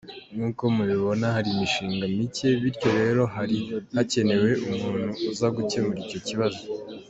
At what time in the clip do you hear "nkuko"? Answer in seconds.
0.35-0.63